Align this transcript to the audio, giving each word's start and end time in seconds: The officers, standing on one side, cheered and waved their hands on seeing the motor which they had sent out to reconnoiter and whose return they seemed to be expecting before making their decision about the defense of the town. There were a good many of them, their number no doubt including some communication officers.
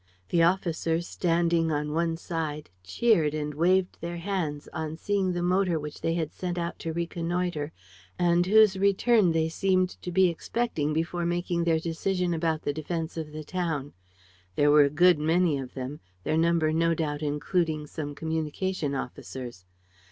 The 0.29 0.41
officers, 0.41 1.05
standing 1.05 1.71
on 1.71 1.91
one 1.93 2.17
side, 2.17 2.71
cheered 2.81 3.35
and 3.35 3.53
waved 3.53 3.99
their 4.01 4.17
hands 4.17 4.67
on 4.73 4.97
seeing 4.97 5.31
the 5.33 5.43
motor 5.43 5.79
which 5.79 6.01
they 6.01 6.15
had 6.15 6.33
sent 6.33 6.57
out 6.57 6.79
to 6.79 6.91
reconnoiter 6.91 7.71
and 8.17 8.43
whose 8.43 8.79
return 8.79 9.31
they 9.31 9.47
seemed 9.47 9.89
to 10.01 10.11
be 10.11 10.27
expecting 10.27 10.91
before 10.91 11.27
making 11.27 11.65
their 11.65 11.79
decision 11.79 12.33
about 12.33 12.63
the 12.63 12.73
defense 12.73 13.15
of 13.15 13.31
the 13.31 13.43
town. 13.43 13.93
There 14.55 14.71
were 14.71 14.85
a 14.85 14.89
good 14.89 15.19
many 15.19 15.59
of 15.59 15.75
them, 15.75 15.99
their 16.23 16.35
number 16.35 16.73
no 16.73 16.95
doubt 16.95 17.21
including 17.21 17.85
some 17.85 18.15
communication 18.15 18.95
officers. 18.95 19.65